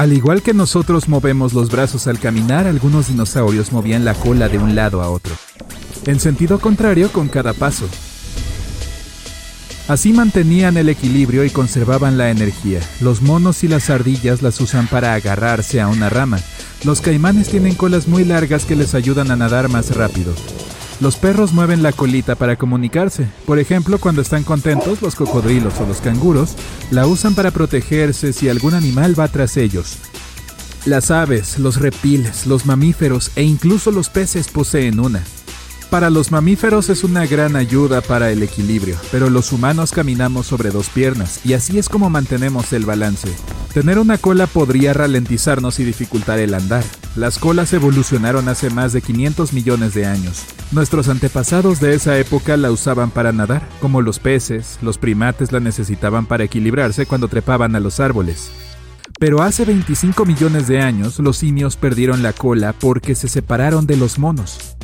[0.00, 4.56] Al igual que nosotros movemos los brazos al caminar, algunos dinosaurios movían la cola de
[4.56, 5.34] un lado a otro,
[6.06, 7.86] en sentido contrario con cada paso.
[9.88, 12.80] Así mantenían el equilibrio y conservaban la energía.
[13.02, 16.40] Los monos y las ardillas las usan para agarrarse a una rama.
[16.82, 20.32] Los caimanes tienen colas muy largas que les ayudan a nadar más rápido.
[21.00, 23.26] Los perros mueven la colita para comunicarse.
[23.46, 26.56] Por ejemplo, cuando están contentos, los cocodrilos o los canguros
[26.90, 29.96] la usan para protegerse si algún animal va tras ellos.
[30.84, 35.22] Las aves, los reptiles, los mamíferos e incluso los peces poseen una.
[35.88, 40.70] Para los mamíferos es una gran ayuda para el equilibrio, pero los humanos caminamos sobre
[40.70, 43.28] dos piernas y así es como mantenemos el balance.
[43.72, 46.84] Tener una cola podría ralentizarnos y dificultar el andar.
[47.16, 50.44] Las colas evolucionaron hace más de 500 millones de años.
[50.70, 55.58] Nuestros antepasados de esa época la usaban para nadar, como los peces, los primates la
[55.58, 58.52] necesitaban para equilibrarse cuando trepaban a los árboles.
[59.18, 63.96] Pero hace 25 millones de años los simios perdieron la cola porque se separaron de
[63.96, 64.76] los monos.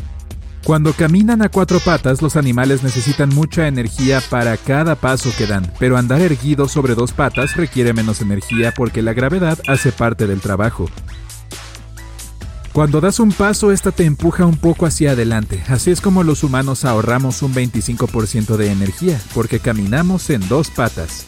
[0.65, 5.73] Cuando caminan a cuatro patas, los animales necesitan mucha energía para cada paso que dan,
[5.79, 10.41] pero andar erguido sobre dos patas requiere menos energía porque la gravedad hace parte del
[10.41, 10.91] trabajo.
[12.77, 15.63] Cuando das un paso, esta te empuja un poco hacia adelante.
[15.67, 21.25] Así es como los humanos ahorramos un 25% de energía, porque caminamos en dos patas.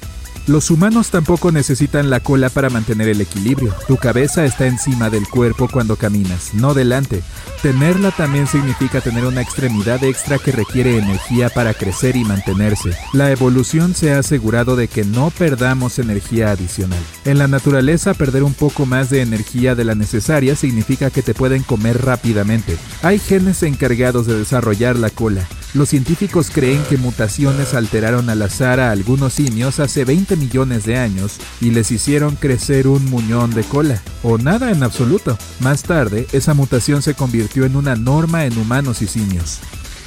[0.49, 3.75] Los humanos tampoco necesitan la cola para mantener el equilibrio.
[3.87, 7.23] Tu cabeza está encima del cuerpo cuando caminas, no delante.
[7.61, 12.97] Tenerla también significa tener una extremidad extra que requiere energía para crecer y mantenerse.
[13.13, 16.99] La evolución se ha asegurado de que no perdamos energía adicional.
[17.27, 21.35] En la naturaleza, perder un poco más de energía de la necesaria significa que te
[21.35, 22.79] pueden comer rápidamente.
[23.03, 25.47] Hay genes encargados de desarrollar la cola.
[25.75, 30.97] Los científicos creen que mutaciones alteraron al azar a algunos simios hace 20 millones de
[30.97, 35.37] años y les hicieron crecer un muñón de cola, o nada en absoluto.
[35.61, 39.61] Más tarde, esa mutación se convirtió en una norma en humanos y simios.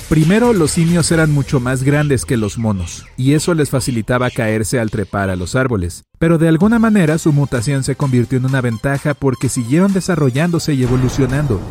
[0.09, 4.79] Primero, los simios eran mucho más grandes que los monos, y eso les facilitaba caerse
[4.79, 6.03] al trepar a los árboles.
[6.17, 10.83] Pero de alguna manera su mutación se convirtió en una ventaja porque siguieron desarrollándose y
[10.83, 11.61] evolucionando,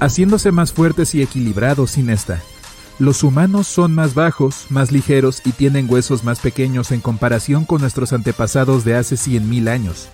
[0.00, 2.42] haciéndose más fuertes y equilibrados sin esta.
[3.00, 7.80] Los humanos son más bajos, más ligeros y tienen huesos más pequeños en comparación con
[7.80, 10.08] nuestros antepasados de hace 100.000 años.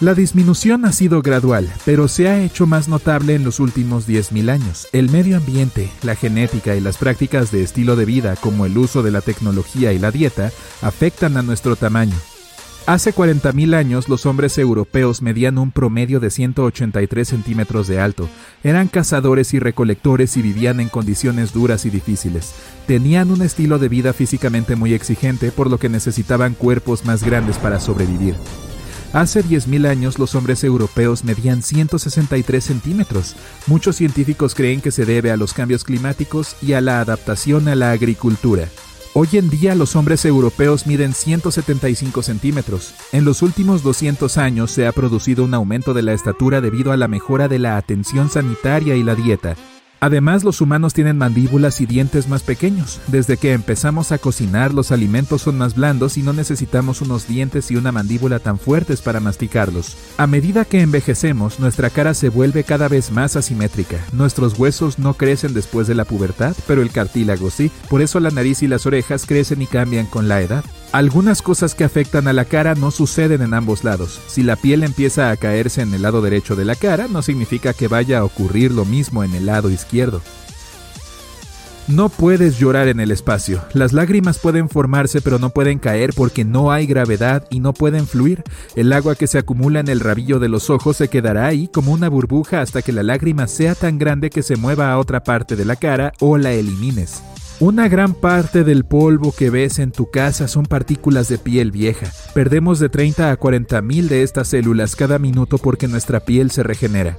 [0.00, 4.48] La disminución ha sido gradual, pero se ha hecho más notable en los últimos 10.000
[4.48, 4.88] años.
[4.92, 9.02] El medio ambiente, la genética y las prácticas de estilo de vida como el uso
[9.02, 10.50] de la tecnología y la dieta
[10.80, 12.16] afectan a nuestro tamaño.
[12.84, 18.28] Hace 40.000 años los hombres europeos medían un promedio de 183 centímetros de alto.
[18.64, 22.54] Eran cazadores y recolectores y vivían en condiciones duras y difíciles.
[22.88, 27.56] Tenían un estilo de vida físicamente muy exigente por lo que necesitaban cuerpos más grandes
[27.56, 28.34] para sobrevivir.
[29.12, 33.36] Hace 10.000 años los hombres europeos medían 163 centímetros.
[33.68, 37.76] Muchos científicos creen que se debe a los cambios climáticos y a la adaptación a
[37.76, 38.66] la agricultura.
[39.14, 42.94] Hoy en día los hombres europeos miden 175 centímetros.
[43.12, 46.96] En los últimos 200 años se ha producido un aumento de la estatura debido a
[46.96, 49.54] la mejora de la atención sanitaria y la dieta.
[50.02, 53.00] Además, los humanos tienen mandíbulas y dientes más pequeños.
[53.06, 57.70] Desde que empezamos a cocinar, los alimentos son más blandos y no necesitamos unos dientes
[57.70, 59.96] y una mandíbula tan fuertes para masticarlos.
[60.16, 64.04] A medida que envejecemos, nuestra cara se vuelve cada vez más asimétrica.
[64.12, 67.70] Nuestros huesos no crecen después de la pubertad, pero el cartílago sí.
[67.88, 70.64] Por eso la nariz y las orejas crecen y cambian con la edad.
[70.92, 74.20] Algunas cosas que afectan a la cara no suceden en ambos lados.
[74.26, 77.72] Si la piel empieza a caerse en el lado derecho de la cara, no significa
[77.72, 80.20] que vaya a ocurrir lo mismo en el lado izquierdo.
[81.88, 83.64] No puedes llorar en el espacio.
[83.72, 88.06] Las lágrimas pueden formarse pero no pueden caer porque no hay gravedad y no pueden
[88.06, 88.44] fluir.
[88.76, 91.92] El agua que se acumula en el rabillo de los ojos se quedará ahí como
[91.92, 95.56] una burbuja hasta que la lágrima sea tan grande que se mueva a otra parte
[95.56, 97.22] de la cara o la elimines.
[97.62, 102.10] Una gran parte del polvo que ves en tu casa son partículas de piel vieja.
[102.34, 106.64] Perdemos de 30 a 40 mil de estas células cada minuto porque nuestra piel se
[106.64, 107.18] regenera.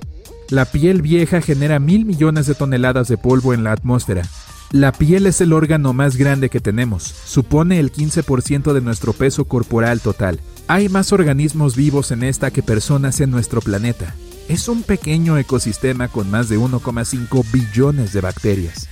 [0.50, 4.24] La piel vieja genera mil millones de toneladas de polvo en la atmósfera.
[4.74, 9.46] La piel es el órgano más grande que tenemos, supone el 15% de nuestro peso
[9.46, 10.42] corporal total.
[10.68, 14.14] Hay más organismos vivos en esta que personas en nuestro planeta.
[14.50, 18.90] Es un pequeño ecosistema con más de 1,5 billones de bacterias.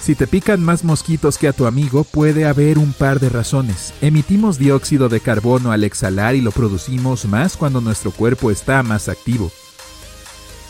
[0.00, 3.92] Si te pican más mosquitos que a tu amigo, puede haber un par de razones.
[4.00, 9.10] Emitimos dióxido de carbono al exhalar y lo producimos más cuando nuestro cuerpo está más
[9.10, 9.50] activo.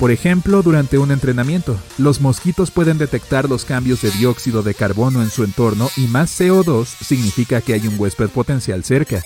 [0.00, 5.22] Por ejemplo, durante un entrenamiento, los mosquitos pueden detectar los cambios de dióxido de carbono
[5.22, 9.22] en su entorno y más CO2 significa que hay un huésped potencial cerca.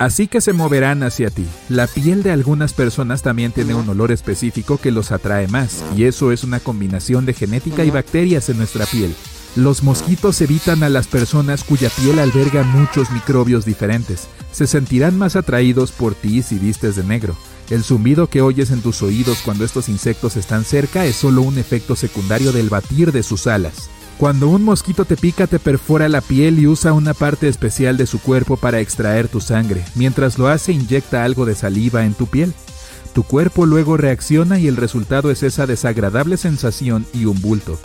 [0.00, 1.44] Así que se moverán hacia ti.
[1.68, 6.04] La piel de algunas personas también tiene un olor específico que los atrae más, y
[6.04, 9.14] eso es una combinación de genética y bacterias en nuestra piel.
[9.56, 14.28] Los mosquitos evitan a las personas cuya piel alberga muchos microbios diferentes.
[14.52, 17.36] Se sentirán más atraídos por ti si vistes de negro.
[17.68, 21.58] El zumbido que oyes en tus oídos cuando estos insectos están cerca es solo un
[21.58, 23.90] efecto secundario del batir de sus alas.
[24.20, 28.04] Cuando un mosquito te pica te perfora la piel y usa una parte especial de
[28.04, 29.82] su cuerpo para extraer tu sangre.
[29.94, 32.52] Mientras lo hace inyecta algo de saliva en tu piel.
[33.14, 37.78] Tu cuerpo luego reacciona y el resultado es esa desagradable sensación y un bulto.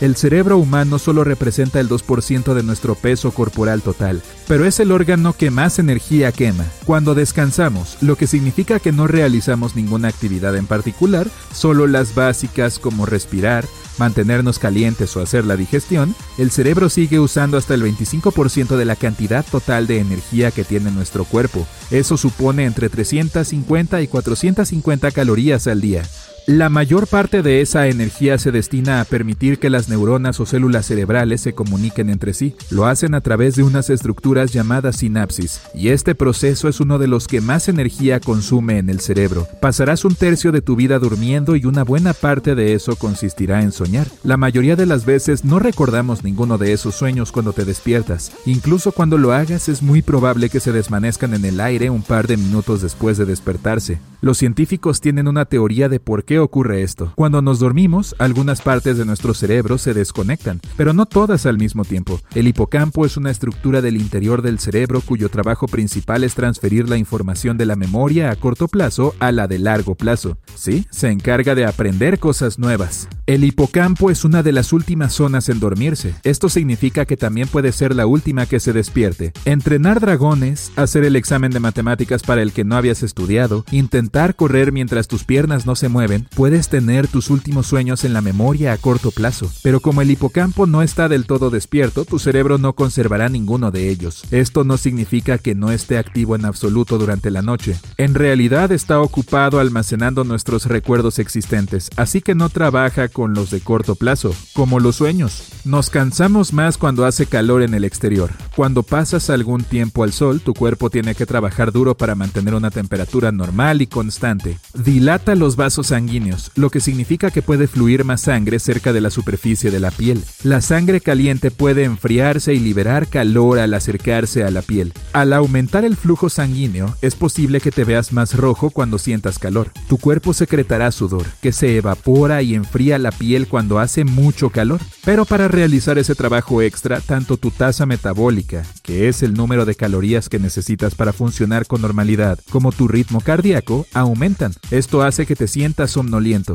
[0.00, 4.92] El cerebro humano solo representa el 2% de nuestro peso corporal total, pero es el
[4.92, 6.66] órgano que más energía quema.
[6.84, 12.78] Cuando descansamos, lo que significa que no realizamos ninguna actividad en particular, solo las básicas
[12.78, 13.64] como respirar,
[13.98, 18.94] mantenernos calientes o hacer la digestión, el cerebro sigue usando hasta el 25% de la
[18.94, 21.66] cantidad total de energía que tiene nuestro cuerpo.
[21.90, 26.04] Eso supone entre 350 y 450 calorías al día.
[26.48, 30.86] La mayor parte de esa energía se destina a permitir que las neuronas o células
[30.86, 32.54] cerebrales se comuniquen entre sí.
[32.70, 37.06] Lo hacen a través de unas estructuras llamadas sinapsis, y este proceso es uno de
[37.06, 39.46] los que más energía consume en el cerebro.
[39.60, 43.70] Pasarás un tercio de tu vida durmiendo y una buena parte de eso consistirá en
[43.70, 44.06] soñar.
[44.24, 48.32] La mayoría de las veces no recordamos ninguno de esos sueños cuando te despiertas.
[48.46, 52.26] Incluso cuando lo hagas es muy probable que se desvanezcan en el aire un par
[52.26, 53.98] de minutos después de despertarse.
[54.22, 57.12] Los científicos tienen una teoría de por qué ocurre esto?
[57.14, 61.84] Cuando nos dormimos, algunas partes de nuestro cerebro se desconectan, pero no todas al mismo
[61.84, 62.20] tiempo.
[62.34, 66.96] El hipocampo es una estructura del interior del cerebro cuyo trabajo principal es transferir la
[66.96, 70.38] información de la memoria a corto plazo a la de largo plazo.
[70.54, 73.08] Sí, se encarga de aprender cosas nuevas.
[73.26, 76.14] El hipocampo es una de las últimas zonas en dormirse.
[76.22, 79.32] Esto significa que también puede ser la última que se despierte.
[79.44, 84.72] Entrenar dragones, hacer el examen de matemáticas para el que no habías estudiado, intentar correr
[84.72, 88.78] mientras tus piernas no se mueven, puedes tener tus últimos sueños en la memoria a
[88.78, 93.28] corto plazo, pero como el hipocampo no está del todo despierto, tu cerebro no conservará
[93.28, 94.24] ninguno de ellos.
[94.30, 97.76] Esto no significa que no esté activo en absoluto durante la noche.
[97.96, 103.60] En realidad está ocupado almacenando nuestros recuerdos existentes, así que no trabaja con los de
[103.60, 105.42] corto plazo, como los sueños.
[105.68, 108.30] Nos cansamos más cuando hace calor en el exterior.
[108.56, 112.70] Cuando pasas algún tiempo al sol, tu cuerpo tiene que trabajar duro para mantener una
[112.70, 114.58] temperatura normal y constante.
[114.72, 119.10] Dilata los vasos sanguíneos lo que significa que puede fluir más sangre cerca de la
[119.10, 120.24] superficie de la piel.
[120.42, 124.94] La sangre caliente puede enfriarse y liberar calor al acercarse a la piel.
[125.12, 129.70] Al aumentar el flujo sanguíneo, es posible que te veas más rojo cuando sientas calor.
[129.86, 134.80] Tu cuerpo secretará sudor, que se evapora y enfría la piel cuando hace mucho calor.
[135.04, 139.74] Pero para realizar ese trabajo extra, tanto tu tasa metabólica, que es el número de
[139.74, 144.52] calorías que necesitas para funcionar con normalidad, como tu ritmo cardíaco, aumentan.
[144.70, 146.54] Esto hace que te sientas somnoliento.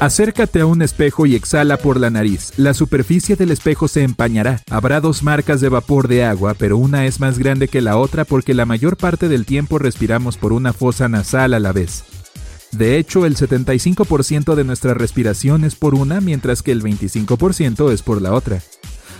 [0.00, 2.52] Acércate a un espejo y exhala por la nariz.
[2.56, 4.60] La superficie del espejo se empañará.
[4.68, 8.24] Habrá dos marcas de vapor de agua, pero una es más grande que la otra
[8.24, 12.02] porque la mayor parte del tiempo respiramos por una fosa nasal a la vez.
[12.72, 18.02] De hecho, el 75% de nuestra respiración es por una, mientras que el 25% es
[18.02, 18.62] por la otra.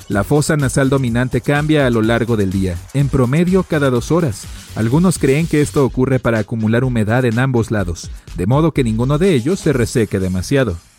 [0.08, 4.44] La fosa nasal dominante cambia a lo largo del día, en promedio cada dos horas.
[4.75, 9.19] Algunos creen que esto ocurre para acumular humedad en ambos lados, de modo que ninguno
[9.19, 10.79] de ellos se reseque demasiado.